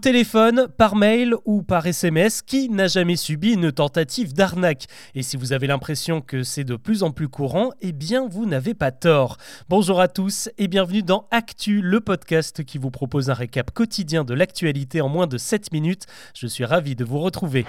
téléphone, 0.00 0.66
par 0.78 0.96
mail 0.96 1.34
ou 1.44 1.62
par 1.62 1.86
SMS, 1.86 2.40
qui 2.40 2.70
n'a 2.70 2.86
jamais 2.86 3.16
subi 3.16 3.52
une 3.52 3.70
tentative 3.70 4.32
d'arnaque 4.32 4.86
Et 5.14 5.22
si 5.22 5.36
vous 5.36 5.52
avez 5.52 5.66
l'impression 5.66 6.22
que 6.22 6.42
c'est 6.42 6.64
de 6.64 6.76
plus 6.76 7.02
en 7.02 7.10
plus 7.10 7.28
courant, 7.28 7.70
eh 7.82 7.92
bien 7.92 8.26
vous 8.26 8.46
n'avez 8.46 8.72
pas 8.72 8.92
tort. 8.92 9.36
Bonjour 9.68 10.00
à 10.00 10.08
tous 10.08 10.48
et 10.56 10.68
bienvenue 10.68 11.02
dans 11.02 11.26
Actu, 11.30 11.82
le 11.82 12.00
podcast 12.00 12.64
qui 12.64 12.78
vous 12.78 12.90
propose 12.90 13.28
un 13.28 13.34
récap 13.34 13.72
quotidien 13.72 14.24
de 14.24 14.32
l'actualité 14.32 15.02
en 15.02 15.08
moins 15.08 15.26
de 15.26 15.36
7 15.36 15.70
minutes. 15.72 16.06
Je 16.34 16.46
suis 16.46 16.64
ravi 16.64 16.96
de 16.96 17.04
vous 17.04 17.18
retrouver. 17.18 17.66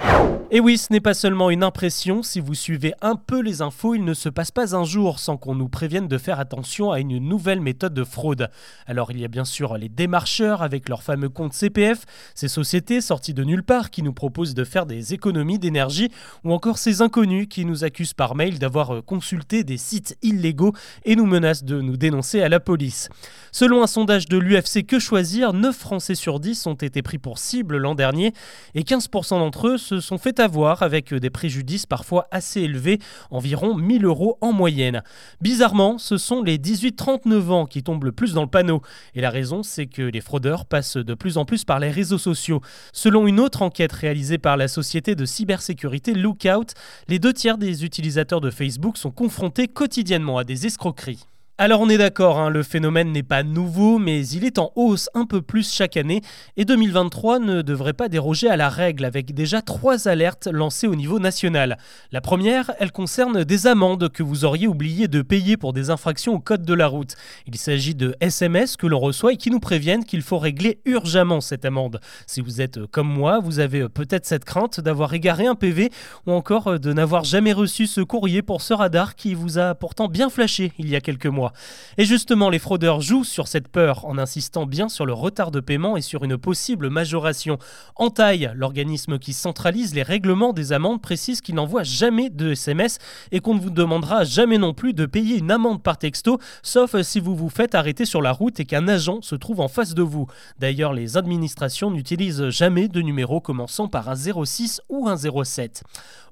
Et 0.52 0.60
oui, 0.60 0.78
ce 0.78 0.92
n'est 0.92 1.02
pas 1.02 1.14
seulement 1.14 1.50
une 1.50 1.64
impression, 1.64 2.24
si 2.24 2.40
vous 2.40 2.56
suivez 2.56 2.94
un 3.02 3.16
peu 3.16 3.42
les 3.42 3.62
infos, 3.62 3.96
il 3.96 4.06
ne 4.06 4.14
se 4.14 4.30
passe 4.30 4.52
pas 4.52 4.76
un 4.76 4.84
jour 4.84 5.20
sans 5.20 5.38
qu'on 5.38 5.56
nous 5.56 5.70
prévienne 5.70 6.08
de 6.08 6.18
faire 6.18 6.40
attention 6.40 6.92
à 6.92 7.00
une 7.00 7.20
nouvelle 7.20 7.62
méthode 7.62 7.94
de 7.94 8.04
fraude. 8.04 8.50
Alors 8.86 9.12
il 9.12 9.20
y 9.20 9.26
a 9.26 9.30
bien 9.30 9.46
sûr 9.46 9.78
les 9.78 9.90
démarcheurs 9.90 10.62
avec 10.62 10.88
leur 10.88 11.04
fameux 11.04 11.30
compte 11.30 11.54
CPF, 11.54 12.06
ces 12.36 12.48
sociétés 12.48 13.02
sorties 13.02 13.34
de 13.34 13.44
nulle 13.44 13.64
part 13.64 13.90
qui 13.90 14.04
nous 14.04 14.14
proposent 14.14 14.54
de 14.54 14.64
faire 14.64 14.86
des 14.86 15.14
économies 15.14 15.60
d'énergie 15.60 16.10
ou 16.44 16.54
encore 16.54 16.78
ces 16.78 17.02
inconnus 17.02 17.48
qui 17.50 17.66
nous 17.66 17.84
accusent 17.84 18.14
par 18.14 18.36
mail 18.36 18.60
d'avoir 18.60 18.96
euh, 18.96 19.02
consulté 19.02 19.64
des 19.64 19.78
sites 19.78 20.18
illégaux 20.22 20.74
et 21.06 21.16
nous 21.16 21.26
menacent 21.26 21.64
de 21.64 21.82
nous 21.82 21.98
dénoncer 21.98 22.42
à 22.42 22.50
la 22.50 22.60
police. 22.60 23.10
Selon 23.52 23.84
un 23.84 23.88
sondage 23.88 24.28
de 24.28 24.38
l'UFC 24.38 24.86
Que 24.86 25.00
Choisir, 25.00 25.54
9 25.54 25.76
Français 25.76 26.16
sur 26.16 26.40
10 26.40 26.68
ont 26.68 26.74
été 26.76 27.02
pris 27.02 27.18
pour 27.18 27.40
cible 27.40 27.78
l'an 27.78 27.96
dernier 27.96 28.34
et 28.76 28.84
15% 28.84 29.40
d'entre 29.40 29.68
eux 29.68 29.78
se 29.78 30.00
sont 30.00 30.18
fait 30.18 30.40
avoir 30.40 30.84
avec 30.84 31.14
des 31.14 31.30
préjudices 31.30 31.86
parfois 31.86 32.28
assez 32.32 32.62
élevés, 32.62 33.00
environ 33.30 33.76
1000 33.76 34.06
euros 34.06 34.38
en 34.42 34.54
moyenne. 34.54 35.04
Bizarrement, 35.42 35.98
ce 35.98 36.18
sont 36.18 36.42
les 36.44 36.58
18-39 36.58 37.50
ans 37.50 37.66
qui 37.66 37.84
tombent 37.84 38.06
le 38.06 38.12
plus 38.12 38.34
dans 38.34 38.44
le 38.44 38.50
panneau 38.50 38.82
et 39.16 39.22
la 39.22 39.30
raison 39.30 39.64
c'est 39.64 39.88
que 39.88 40.02
les 40.02 40.22
fraudeurs 40.22 40.66
passent 40.66 40.98
de 40.98 41.14
plus 41.14 41.38
en 41.38 41.46
plus 41.46 41.66
par 41.66 41.80
les 41.80 41.90
réseaux 41.90 42.11
sociaux. 42.18 42.62
Selon 42.94 43.28
une 43.28 43.40
autre 43.40 43.62
enquête 43.62 43.92
réalisée 43.92 44.38
par 44.38 44.58
la 44.58 44.68
société 44.68 45.16
de 45.16 45.26
cybersécurité 45.26 46.14
Lookout, 46.14 46.74
les 47.08 47.20
deux 47.20 47.34
tiers 47.34 47.58
des 47.58 47.86
utilisateurs 47.86 48.42
de 48.42 48.52
Facebook 48.52 48.98
sont 48.98 49.12
confrontés 49.12 49.68
quotidiennement 49.68 50.38
à 50.38 50.44
des 50.44 50.66
escroqueries. 50.66 51.26
Alors 51.64 51.82
on 51.82 51.90
est 51.90 52.00
d'accord, 52.00 52.40
hein, 52.40 52.50
le 52.50 52.64
phénomène 52.64 53.12
n'est 53.12 53.22
pas 53.22 53.44
nouveau, 53.44 54.00
mais 54.00 54.26
il 54.30 54.46
est 54.46 54.58
en 54.58 54.72
hausse 54.76 55.12
un 55.14 55.28
peu 55.28 55.44
plus 55.44 55.72
chaque 55.72 55.96
année, 55.96 56.22
et 56.58 56.66
2023 56.66 57.38
ne 57.38 57.62
devrait 57.62 57.94
pas 57.94 58.10
déroger 58.10 58.50
à 58.50 58.58
la 58.58 58.68
règle, 58.68 59.06
avec 59.06 59.36
déjà 59.36 59.62
trois 59.62 60.08
alertes 60.08 60.48
lancées 60.52 60.88
au 60.88 60.96
niveau 60.96 61.20
national. 61.20 61.78
La 62.12 62.20
première, 62.20 62.72
elle 62.80 62.92
concerne 62.92 63.44
des 63.44 63.68
amendes 63.68 64.10
que 64.10 64.24
vous 64.24 64.44
auriez 64.44 64.66
oublié 64.66 65.08
de 65.08 65.22
payer 65.22 65.56
pour 65.56 65.72
des 65.72 65.92
infractions 65.92 66.34
au 66.34 66.40
code 66.40 66.64
de 66.64 66.74
la 66.74 66.88
route. 66.88 67.14
Il 67.46 67.56
s'agit 67.58 67.94
de 67.94 68.16
SMS 68.22 68.76
que 68.76 68.88
l'on 68.88 69.00
reçoit 69.00 69.34
et 69.34 69.38
qui 69.38 69.52
nous 69.52 69.60
préviennent 69.60 70.04
qu'il 70.04 70.24
faut 70.24 70.40
régler 70.40 70.80
urgemment 70.86 71.42
cette 71.42 71.64
amende. 71.64 72.00
Si 72.26 72.42
vous 72.42 72.62
êtes 72.62 72.88
comme 72.88 73.08
moi, 73.08 73.40
vous 73.40 73.60
avez 73.60 73.88
peut-être 73.88 74.26
cette 74.26 74.46
crainte 74.46 74.80
d'avoir 74.80 75.14
égaré 75.14 75.46
un 75.46 75.54
PV, 75.54 75.92
ou 76.26 76.32
encore 76.32 76.80
de 76.80 76.92
n'avoir 76.92 77.24
jamais 77.24 77.54
reçu 77.54 77.86
ce 77.86 78.02
courrier 78.02 78.42
pour 78.42 78.64
ce 78.64 78.74
radar 78.74 79.14
qui 79.14 79.36
vous 79.36 79.60
a 79.60 79.76
pourtant 79.76 80.08
bien 80.08 80.32
flashé 80.32 80.74
il 80.80 80.90
y 80.90 80.96
a 80.96 81.02
quelques 81.02 81.28
mois. 81.28 81.51
Et 81.98 82.06
justement, 82.06 82.50
les 82.50 82.60
fraudeurs 82.60 83.02
jouent 83.02 83.24
sur 83.24 83.48
cette 83.48 83.68
peur 83.68 84.06
en 84.06 84.18
insistant 84.18 84.66
bien 84.66 84.90
sur 84.90 85.06
le 85.06 85.14
retard 85.14 85.52
de 85.52 85.60
paiement 85.60 85.98
et 85.98 86.02
sur 86.02 86.24
une 86.24 86.38
possible 86.38 86.90
majoration. 86.90 87.58
En 87.96 88.10
taille, 88.10 88.52
l'organisme 88.56 89.20
qui 89.20 89.34
centralise 89.34 89.94
les 89.94 90.04
règlements 90.04 90.54
des 90.54 90.74
amendes 90.74 91.02
précise 91.02 91.42
qu'il 91.42 91.56
n'envoie 91.56 91.84
jamais 91.84 92.30
de 92.30 92.52
SMS 92.52 92.98
et 93.32 93.40
qu'on 93.40 93.56
ne 93.56 93.60
vous 93.60 93.70
demandera 93.70 94.24
jamais 94.24 94.58
non 94.58 94.74
plus 94.74 94.94
de 94.94 95.06
payer 95.06 95.38
une 95.38 95.52
amende 95.52 95.84
par 95.84 95.98
texto, 95.98 96.40
sauf 96.64 97.00
si 97.02 97.20
vous 97.20 97.36
vous 97.36 97.50
faites 97.50 97.76
arrêter 97.76 98.06
sur 98.06 98.22
la 98.22 98.32
route 98.32 98.60
et 98.60 98.66
qu'un 98.66 98.88
agent 98.88 99.22
se 99.22 99.36
trouve 99.36 99.60
en 99.60 99.68
face 99.68 99.94
de 99.94 100.02
vous. 100.02 100.28
D'ailleurs, 100.60 100.94
les 100.94 101.18
administrations 101.18 101.92
n'utilisent 101.92 102.50
jamais 102.50 102.88
de 102.88 103.02
numéro 103.02 103.42
commençant 103.42 103.88
par 103.88 104.10
un 104.10 104.16
06 104.16 104.82
ou 104.90 105.08
un 105.08 105.18
07. 105.18 105.84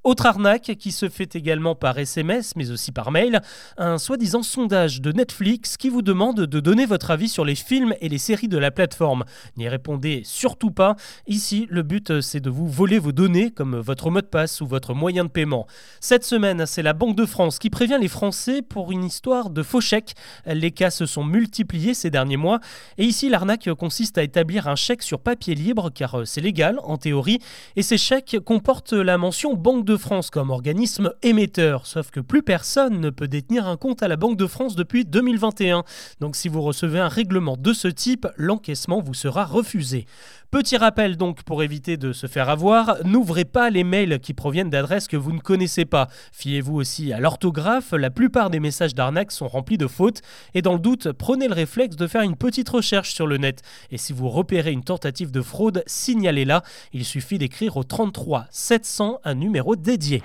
Autre 0.04 0.26
arnaque 0.26 0.76
qui 0.80 0.92
se 0.92 1.10
fait 1.10 1.36
également 1.36 1.76
par 1.76 1.98
SMS 1.98 2.56
mais 2.56 2.72
aussi 2.72 2.92
par 2.92 3.12
mail, 3.12 3.42
un 3.78 3.98
soi-disant 3.98 4.44
sondage 4.44 5.02
de 5.02 5.09
Netflix 5.12 5.78
qui 5.78 5.90
vous 5.90 6.02
demande 6.02 6.42
de 6.42 6.60
donner 6.60 6.86
votre 6.86 7.12
avis 7.12 7.30
sur 7.30 7.46
les 7.46 7.56
films 7.56 7.94
et 8.02 8.10
les 8.10 8.18
séries 8.18 8.48
de 8.48 8.58
la 8.58 8.72
plateforme. 8.72 9.24
N'y 9.58 9.68
répondez 9.68 10.22
surtout 10.26 10.72
pas. 10.72 10.96
Ici, 11.28 11.68
le 11.70 11.84
but 11.84 12.22
c'est 12.22 12.40
de 12.40 12.50
vous 12.50 12.68
voler 12.68 13.00
vos 13.00 13.12
données 13.12 13.52
comme 13.52 13.78
votre 13.78 14.10
mot 14.10 14.22
de 14.22 14.26
passe 14.26 14.62
ou 14.62 14.68
votre 14.68 14.94
moyen 14.94 15.24
de 15.24 15.30
paiement. 15.30 15.68
Cette 16.00 16.24
semaine, 16.24 16.66
c'est 16.66 16.84
la 16.84 16.94
Banque 16.94 17.16
de 17.16 17.26
France 17.26 17.60
qui 17.60 17.70
prévient 17.70 17.98
les 18.00 18.08
Français 18.08 18.62
pour 18.62 18.92
une 18.92 19.04
histoire 19.04 19.50
de 19.50 19.64
faux 19.64 19.82
chèques. 19.82 20.16
Les 20.46 20.72
cas 20.72 20.90
se 20.90 21.06
sont 21.06 21.24
multipliés 21.24 21.94
ces 21.94 22.10
derniers 22.10 22.38
mois 22.38 22.60
et 22.98 23.06
ici 23.06 23.30
l'arnaque 23.30 23.72
consiste 23.74 24.18
à 24.18 24.24
établir 24.24 24.68
un 24.68 24.76
chèque 24.76 25.04
sur 25.04 25.20
papier 25.20 25.56
libre 25.56 25.90
car 25.94 26.26
c'est 26.26 26.42
légal 26.42 26.80
en 26.84 26.98
théorie 26.98 27.40
et 27.76 27.84
ces 27.84 27.98
chèques 27.98 28.38
comportent 28.46 28.94
la 28.94 29.18
mention 29.18 29.54
Banque 29.54 29.86
de 29.86 29.98
France 29.98 30.30
comme 30.30 30.50
organisme 30.50 31.12
émetteur, 31.22 31.86
sauf 31.86 32.12
que 32.12 32.20
plus 32.20 32.44
personne 32.44 33.00
ne 33.00 33.10
peut 33.10 33.28
détenir 33.28 33.68
un 33.68 33.78
compte 33.78 34.04
à 34.04 34.08
la 34.08 34.16
Banque 34.16 34.38
de 34.38 34.48
France 34.48 34.76
depuis 34.76 34.99
2021. 35.04 35.84
Donc 36.20 36.36
si 36.36 36.50
vous 36.50 36.62
recevez 36.62 37.00
un 37.00 37.08
règlement 37.08 37.58
de 37.58 37.74
ce 37.74 37.88
type, 37.88 38.28
l'encaissement 38.38 39.02
vous 39.02 39.14
sera 39.14 39.46
refusé. 39.46 40.06
Petit 40.52 40.78
rappel 40.78 41.16
donc 41.16 41.44
pour 41.44 41.62
éviter 41.62 41.96
de 41.96 42.12
se 42.12 42.26
faire 42.26 42.50
avoir, 42.50 42.98
n'ouvrez 43.06 43.46
pas 43.46 43.70
les 43.70 43.84
mails 43.84 44.20
qui 44.20 44.34
proviennent 44.34 44.72
d'adresses 44.72 45.08
que 45.08 45.16
vous 45.16 45.32
ne 45.32 45.40
connaissez 45.40 45.86
pas. 45.86 46.08
Fiez-vous 46.32 46.74
aussi 46.74 47.14
à 47.14 47.20
l'orthographe, 47.20 47.92
la 47.92 48.10
plupart 48.10 48.50
des 48.50 48.60
messages 48.60 48.96
d'arnaque 48.96 49.32
sont 49.32 49.48
remplis 49.48 49.78
de 49.78 49.86
fautes 49.86 50.22
et 50.56 50.64
dans 50.64 50.74
le 50.74 50.80
doute, 50.80 51.12
prenez 51.12 51.48
le 51.48 51.54
réflexe 51.54 51.96
de 51.96 52.08
faire 52.08 52.24
une 52.24 52.36
petite 52.36 52.68
recherche 52.68 53.14
sur 53.14 53.28
le 53.28 53.38
net. 53.38 53.62
Et 53.92 54.00
si 54.00 54.12
vous 54.12 54.28
repérez 54.28 54.72
une 54.72 54.84
tentative 54.84 55.30
de 55.30 55.42
fraude, 55.42 55.84
signalez-la. 55.86 56.64
Il 56.94 57.06
suffit 57.06 57.38
d'écrire 57.38 57.78
au 57.78 57.84
33 57.84 58.48
700 58.50 59.20
un 59.24 59.36
numéro 59.36 59.76
dédié. 59.76 60.24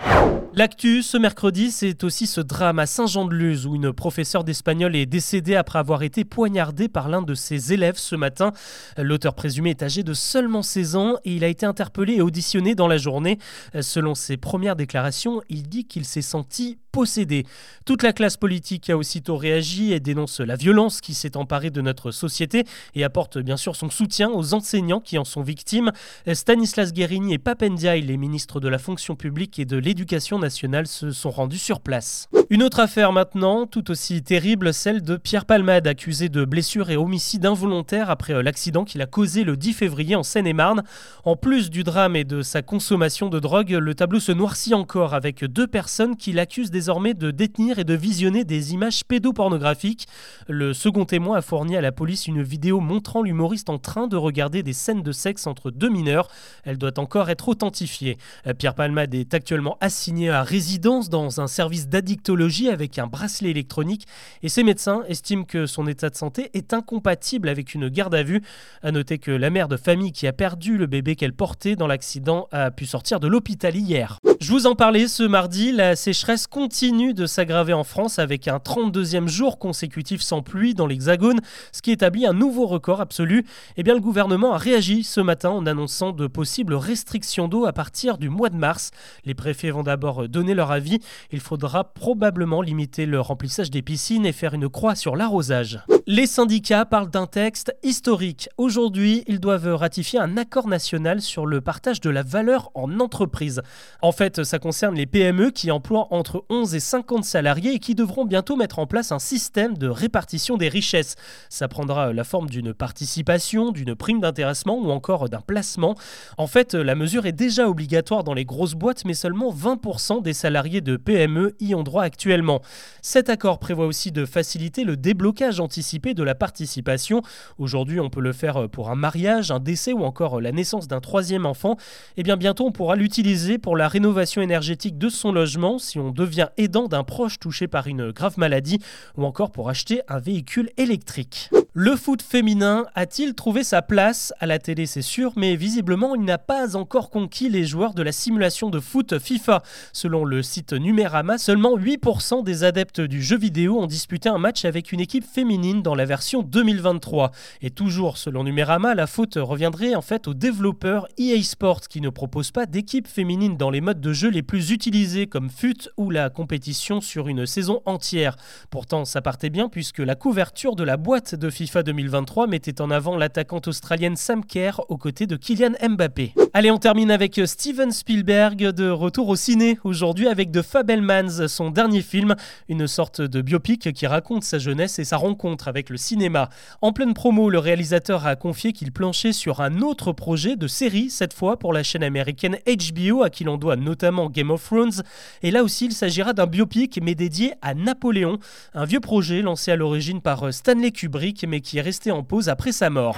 L'actu 0.55 1.03
ce 1.03 1.19
mercredi, 1.19 1.71
c'est 1.71 2.05
aussi 2.05 2.27
ce 2.29 2.41
drame 2.41 2.79
à 2.79 2.87
Saint-Jean-de-Luz 2.87 3.67
où 3.67 3.75
une 3.75 3.93
professeure 3.93 4.45
d'espagnol 4.55 4.95
est 4.95 5.07
décédée 5.07 5.57
après 5.57 5.81
avoir 5.81 6.05
été 6.05 6.25
poignardée 6.25 6.87
par 6.89 7.09
l'un 7.09 7.23
de 7.23 7.35
ses 7.35 7.73
élèves 7.73 7.97
ce 7.97 8.15
matin. 8.15 8.53
L'auteur 8.97 9.35
présumé 9.35 9.71
est 9.71 9.83
âgé 9.83 10.05
de 10.05 10.15
seulement 10.15 10.63
16 10.63 10.95
ans 10.95 11.17
et 11.25 11.35
il 11.35 11.43
a 11.43 11.49
été 11.49 11.67
interpellé 11.67 12.15
et 12.15 12.23
auditionné 12.23 12.77
dans 12.77 12.87
la 12.87 12.97
journée. 12.97 13.39
Selon 13.81 14.15
ses 14.15 14.37
premières 14.37 14.77
déclarations, 14.77 15.43
il 15.49 15.65
dit 15.65 15.87
qu'il 15.87 16.05
s'est 16.05 16.23
senti 16.23 16.79
possédé. 16.93 17.45
Toute 17.85 18.05
la 18.05 18.13
classe 18.13 18.37
politique 18.37 18.89
a 18.89 18.97
aussitôt 18.97 19.37
réagi 19.37 19.93
et 19.93 19.99
dénonce 19.99 20.39
la 20.39 20.55
violence 20.55 21.01
qui 21.01 21.13
s'est 21.13 21.37
emparée 21.37 21.71
de 21.71 21.81
notre 21.81 22.13
société 22.13 22.63
et 22.95 23.03
apporte 23.03 23.39
bien 23.39 23.57
sûr 23.57 23.75
son 23.75 23.91
soutien 23.91 24.31
aux 24.31 24.55
enseignants 24.55 25.01
qui 25.01 25.19
en 25.19 25.25
sont 25.25 25.43
victimes. 25.43 25.91
Stanislas 26.33 26.93
Guérini 26.93 27.35
et 27.35 27.39
Papendiaï, 27.39 28.03
les 28.03 28.17
ministres 28.17 28.61
de 28.61 28.69
la 28.69 28.79
fonction 28.79 29.17
publique 29.17 29.59
et 29.59 29.65
de 29.65 29.77
l'éducation 29.77 30.39
nationale, 30.39 30.87
se 30.87 31.11
sont 31.11 31.33
rendus 31.33 31.59
sur 31.59 31.81
place. 31.81 32.29
Une 32.49 32.63
autre 32.63 32.79
affaire 32.79 33.11
maintenant, 33.11 33.67
tout 33.67 33.91
aussi 33.91 34.23
terrible, 34.23 34.44
celle 34.73 35.01
de 35.01 35.17
Pierre 35.17 35.47
Palmade, 35.47 35.87
accusé 35.87 36.29
de 36.29 36.45
blessure 36.45 36.91
et 36.91 36.99
homicide 36.99 37.47
involontaire 37.47 38.11
après 38.11 38.35
euh, 38.35 38.43
l'accident 38.43 38.85
qu'il 38.85 39.01
a 39.01 39.07
causé 39.07 39.43
le 39.43 39.57
10 39.57 39.73
février 39.73 40.17
en 40.17 40.23
Seine-et-Marne. 40.23 40.83
En 41.25 41.35
plus 41.35 41.71
du 41.71 41.83
drame 41.83 42.15
et 42.15 42.25
de 42.25 42.43
sa 42.43 42.61
consommation 42.61 43.31
de 43.31 43.41
drogue, 43.41 43.71
le 43.71 43.95
tableau 43.95 44.21
se 44.21 44.33
noircit 44.33 44.75
encore 44.75 45.15
avec 45.15 45.45
deux 45.47 45.67
personnes 45.67 46.17
qui 46.17 46.33
l'accusent 46.33 46.71
désormais 46.71 47.15
de 47.15 47.31
détenir 47.31 47.79
et 47.79 47.85
de 47.85 47.95
visionner 47.95 48.45
des 48.45 48.75
images 48.75 49.05
pédopornographiques. 49.05 50.07
Le 50.47 50.75
second 50.75 51.07
témoin 51.07 51.39
a 51.39 51.43
fourni 51.43 51.75
à 51.77 51.81
la 51.81 51.93
police 51.93 52.27
une 52.27 52.43
vidéo 52.43 52.81
montrant 52.81 53.23
l'humoriste 53.23 53.71
en 53.71 53.79
train 53.79 54.09
de 54.09 54.17
regarder 54.17 54.63
des 54.63 54.75
scènes 54.75 55.03
de 55.03 55.13
sexe 55.13 55.47
entre 55.47 55.71
deux 55.71 55.89
mineurs. 55.89 56.29
Elle 56.65 56.77
doit 56.77 56.99
encore 56.99 57.31
être 57.31 57.49
authentifiée. 57.49 58.19
Pierre 58.59 58.75
Palmade 58.75 59.15
est 59.15 59.33
actuellement 59.33 59.79
assigné 59.81 60.29
à 60.29 60.43
résidence 60.43 61.09
dans 61.09 61.41
un 61.41 61.47
service 61.47 61.89
d'addictologie 61.89 62.69
avec 62.69 62.99
un 62.99 63.07
bracelet 63.07 63.51
électronique 63.51 64.07
et 64.43 64.49
ses 64.49 64.63
médecins 64.63 65.03
estiment 65.09 65.45
que 65.45 65.67
son 65.67 65.87
état 65.87 66.11
de 66.11 66.17
santé 66.17 66.51
est 66.55 66.73
incompatible 66.73 67.49
avec 67.49 67.75
une 67.75 67.89
garde 67.89 68.15
à 68.15 68.23
vue. 68.23 68.43
À 68.83 68.93
noter 68.93 69.19
que 69.19 69.31
la 69.31 69.51
mère 69.51 69.69
de 69.69 69.77
famille 69.77 70.13
qui 70.13 70.27
a 70.27 70.33
perdu 70.33 70.77
le 70.79 70.87
bébé 70.87 71.17
qu'elle 71.17 71.33
portait 71.33 71.77
dans 71.77 71.87
l'accident 71.87 72.49
a 72.53 72.71
pu 72.71 72.87
sortir 72.87 73.21
de 73.21 73.29
l'hôpital 73.29 73.77
hier. 73.77 74.21
Je 74.45 74.51
vous 74.51 74.67
en 74.67 74.75
parlais 74.75 75.09
ce 75.09 75.23
mardi, 75.23 75.73
la 75.73 75.97
sécheresse 75.97 76.47
continue 76.47 77.15
de 77.15 77.25
s'aggraver 77.25 77.73
en 77.73 77.83
France 77.83 78.19
avec 78.19 78.47
un 78.47 78.59
32e 78.59 79.27
jour 79.27 79.59
consécutif 79.59 80.21
sans 80.21 80.43
pluie 80.43 80.75
dans 80.75 80.87
l'Hexagone, 80.87 81.41
ce 81.73 81.81
qui 81.81 81.93
établit 81.93 82.27
un 82.27 82.35
nouveau 82.35 82.67
record 82.67 83.01
absolu. 83.01 83.47
Eh 83.79 83.83
bien, 83.83 83.95
le 83.95 84.01
gouvernement 84.01 84.53
a 84.53 84.59
réagi 84.59 85.03
ce 85.03 85.23
matin 85.23 85.49
en 85.49 85.65
annonçant 85.65 86.13
de 86.13 86.27
possibles 86.27 86.75
restrictions 86.75 87.49
d'eau 87.49 87.65
à 87.65 87.73
partir 87.73 88.19
du 88.19 88.29
mois 88.29 88.51
de 88.51 88.57
mars. 88.57 88.91
Les 89.25 89.33
préfets 89.33 89.71
vont 89.71 89.83
d'abord 89.83 90.29
donner 90.29 90.53
leur 90.53 90.73
avis. 90.73 90.99
Il 91.33 91.41
faudra 91.41 91.95
probablement 91.95 92.61
limiter 92.61 93.07
le 93.07 93.23
remplissage 93.23 93.71
des 93.71 93.81
piscines 93.81 94.27
et 94.27 94.33
faire 94.33 94.53
une 94.53 94.69
croix 94.69 94.95
sur 94.95 95.17
l'arrosage. 95.17 95.81
Les 96.07 96.27
syndicats 96.27 96.85
parlent 96.85 97.09
d'un 97.09 97.27
texte 97.27 97.75
historique. 97.83 98.51
Aujourd'hui, 98.59 99.25
ils 99.27 99.41
doivent 99.41 99.75
ratifier 99.75 100.19
un 100.19 100.37
accord 100.37 100.69
national 100.69 101.23
sur 101.23 101.47
le 101.47 101.63
partage 101.63 102.03
de 102.03 102.11
la 102.11 102.23
valeur 102.23 102.71
en 102.75 103.01
entreprise. 103.01 103.63
En 104.03 104.13
fait, 104.13 104.34
ça 104.43 104.59
concerne 104.59 104.97
les 104.97 105.07
PME 105.07 105.51
qui 105.51 105.71
emploient 105.71 106.09
entre 106.11 106.45
11 106.49 106.75
et 106.75 106.81
50 106.81 107.25
salariés 107.25 107.75
et 107.75 107.79
qui 107.79 107.95
devront 107.95 108.25
bientôt 108.25 108.57
mettre 108.57 108.79
en 108.79 108.87
place 108.87 109.13
un 109.13 109.19
système 109.19 109.77
de 109.77 109.87
répartition 109.87 110.57
des 110.57 110.69
richesses. 110.69 111.15
Ça 111.49 111.69
prendra 111.69 112.13
la 112.13 112.25
forme 112.25 112.49
d'une 112.49 112.75
participation, 112.75 113.71
d'une 113.71 113.95
prime 113.95 114.21
d'intéressement 114.21 114.79
ou 114.79 114.91
encore 114.91 115.29
d'un 115.29 115.41
placement. 115.41 115.95
En 116.39 116.47
fait, 116.47 116.75
la 116.75 116.95
mesure 116.95 117.27
est 117.27 117.33
déjà 117.33 117.69
obligatoire 117.69 118.25
dans 118.25 118.35
les 118.35 118.45
grosses 118.45 118.75
boîtes, 118.75 119.05
mais 119.05 119.15
seulement 119.15 119.53
20% 119.53 120.23
des 120.23 120.33
salariés 120.33 120.81
de 120.81 120.97
PME 120.97 121.55
y 121.61 121.75
ont 121.75 121.83
droit 121.83 122.03
actuellement. 122.03 122.63
Cet 123.03 123.29
accord 123.29 123.59
prévoit 123.59 123.87
aussi 123.87 124.11
de 124.11 124.25
faciliter 124.25 124.85
le 124.85 124.97
déblocage 124.97 125.61
anticipé 125.61 126.15
de 126.15 126.23
la 126.23 126.35
participation. 126.35 127.23
Aujourd'hui, 127.59 128.01
on 128.01 128.11
peut 128.11 128.21
le 128.21 128.33
faire 128.33 128.69
pour 128.71 128.91
un 128.91 128.97
mariage, 128.97 129.51
un 129.51 129.61
décès 129.61 129.93
ou 129.93 130.03
encore 130.03 130.41
la 130.41 130.51
naissance 130.51 130.89
d'un 130.89 131.01
troisième 131.01 131.47
enfant. 131.47 131.77
Et 132.17 132.21
eh 132.21 132.23
bien 132.23 132.37
bientôt, 132.37 132.67
on 132.67 132.73
pourra 132.73 132.97
l'utiliser 132.97 133.59
pour 133.59 133.77
la 133.77 133.87
rénovation 133.87 134.14
énergétique 134.43 134.99
de 134.99 135.09
son 135.09 135.33
logement 135.33 135.79
si 135.79 135.99
on 135.99 136.11
devient 136.11 136.49
aidant 136.57 136.89
d'un 136.89 137.05
proche 137.05 137.39
touché 137.39 137.69
par 137.69 137.87
une 137.87 138.11
grave 138.11 138.39
maladie 138.39 138.79
ou 139.17 139.25
encore 139.25 139.51
pour 139.51 139.69
acheter 139.69 140.01
un 140.09 140.19
véhicule 140.19 140.71
électrique. 140.77 141.51
Le 141.77 141.97
foot 141.97 142.23
féminin 142.23 142.87
a-t-il 142.95 143.35
trouvé 143.35 143.65
sa 143.65 143.83
place 143.83 144.33
à 144.39 144.47
la 144.47 144.61
télé 144.61 144.87
C'est 144.87 145.03
sûr, 145.03 145.33
mais 145.35 145.57
visiblement 145.57 146.15
il 146.15 146.23
n'a 146.23 146.39
pas 146.39 146.77
encore 146.77 147.11
conquis 147.11 147.49
les 147.49 147.65
joueurs 147.65 147.95
de 147.95 148.03
la 148.05 148.13
simulation 148.13 148.71
de 148.71 148.79
foot 148.79 149.19
FIFA. 149.19 149.61
Selon 149.93 150.25
le 150.25 150.45
site 150.45 150.73
Numérama, 150.73 151.37
seulement 151.37 151.77
8% 151.77 152.45
des 152.45 152.63
adeptes 152.63 153.01
du 153.01 153.21
jeu 153.21 153.37
vidéo 153.37 153.81
ont 153.81 153.89
disputé 153.89 154.29
un 154.29 154.39
match 154.39 154.65
avec 154.65 154.93
une 154.93 155.01
équipe 155.01 155.25
féminine 155.25 155.83
dans 155.83 155.97
la 155.97 156.05
version 156.05 156.45
2023. 156.45 157.33
Et 157.61 157.71
toujours 157.71 158.19
selon 158.19 158.45
Numérama, 158.45 158.95
la 158.95 159.09
faute 159.09 159.35
reviendrait 159.35 159.97
en 159.97 160.01
fait 160.01 160.29
aux 160.29 160.35
développeurs 160.35 161.09
EA 161.19 161.43
Sports 161.43 161.81
qui 161.81 162.01
ne 162.01 162.09
proposent 162.09 162.53
pas 162.53 162.67
d'équipe 162.67 163.09
féminine 163.09 163.57
dans 163.57 163.71
les 163.71 163.81
modes 163.81 164.01
de 164.01 164.13
jeu 164.13 164.31
les 164.31 164.45
plus 164.45 164.71
utilisés 164.71 165.27
comme 165.27 165.51
FUT 165.51 165.89
ou 165.97 166.11
la 166.11 166.31
compétition 166.31 167.01
sur 167.01 167.27
une 167.27 167.47
saison 167.47 167.83
entière. 167.85 168.37
Pourtant, 168.71 169.05
ça 169.05 169.21
partait 169.21 169.51
bien 169.51 169.69
puisque 169.69 169.99
la 169.99 170.15
couverture 170.15 170.77
de 170.77 170.85
la 170.85 170.97
boîte 170.97 171.35
de 171.35 171.51
FIFA 171.51 171.64
FIFA 171.65 171.83
2023 171.83 172.47
mettait 172.47 172.83
en 172.83 172.91
avant 172.91 173.17
l'attaquante 173.17 173.69
australienne 173.69 174.17
Sam 174.17 174.45
Kerr 174.45 174.83
aux 174.91 174.99
côtés 174.99 175.27
de 175.27 175.35
Kylian 175.37 175.73
Mbappé. 175.83 176.35
Allez, 176.53 176.71
on 176.71 176.77
termine 176.77 177.11
avec 177.11 177.41
Steven 177.47 177.91
Spielberg 177.91 178.59
de 178.71 178.91
retour 178.91 179.29
au 179.31 179.35
ciné 179.35 179.79
aujourd'hui 179.83 180.29
avec 180.29 180.53
The 180.53 180.61
Fabelmans, 180.61 181.49
son 181.49 181.71
dernier 181.71 182.03
film, 182.03 182.37
une 182.69 182.87
sorte 182.87 183.23
de 183.23 183.41
biopic 183.41 183.93
qui 183.95 184.07
raconte 184.07 184.45
sa 184.45 184.59
jeunesse 184.59 184.99
et 184.99 185.05
sa 185.05 185.17
rencontre 185.17 185.67
avec 185.67 185.89
le 185.89 185.97
cinéma. 185.97 186.51
En 186.83 186.93
pleine 186.93 187.15
promo, 187.15 187.49
le 187.49 187.59
réalisateur 187.59 188.27
a 188.27 188.37
confié 188.37 188.73
qu'il 188.73 188.93
planchait 188.93 189.33
sur 189.33 189.63
un 189.63 189.81
autre 189.81 190.13
projet 190.13 190.57
de 190.57 190.67
série, 190.67 191.09
cette 191.09 191.33
fois 191.33 191.59
pour 191.59 191.73
la 191.73 191.83
chaîne 191.83 192.05
américaine 192.05 192.59
HBO 192.67 193.23
à 193.23 193.31
qui 193.31 193.43
l'on 193.43 193.57
doit 193.57 193.77
notamment 193.77 194.29
Game 194.29 194.51
of 194.51 194.63
Thrones. 194.63 195.03
Et 195.43 195.51
là 195.51 195.65
aussi, 195.65 195.87
il 195.87 195.93
s'agira 195.93 196.35
d'un 196.35 196.47
biopic 196.47 197.01
mais 197.03 197.15
dédié 197.15 197.55
à 197.63 197.73
Napoléon, 197.75 198.39
un 198.75 198.85
vieux 198.85 199.01
projet 199.01 199.41
lancé 199.41 199.73
à 199.73 199.77
l'origine 199.77 200.21
par 200.21 200.53
Stanley 200.53 200.93
Kubrick 200.93 201.45
qui 201.61 201.79
est 201.79 201.83
resté 201.83 202.11
en 202.11 202.23
pause 202.23 202.49
après 202.49 202.73
sa 202.73 202.91
mort. 202.91 203.17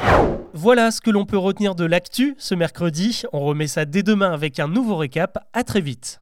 Voilà 0.53 0.91
ce 0.91 1.01
que 1.01 1.11
l'on 1.11 1.27
peut 1.27 1.39
retenir 1.39 1.75
de 1.75 1.85
l'actu 1.85 2.35
ce 2.39 2.55
mercredi. 2.55 3.23
On 3.33 3.41
remet 3.41 3.67
ça 3.67 3.85
dès 3.85 4.03
demain 4.03 4.33
avec 4.33 4.59
un 4.59 4.69
nouveau 4.69 4.97
récap. 4.97 5.39
À 5.53 5.65
très 5.65 5.81
vite. 5.81 6.15